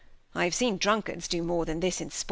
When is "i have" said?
0.41-0.55